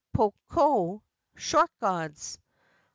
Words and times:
poko 0.13 1.03
(short 1.35 1.69
gods). 1.79 2.39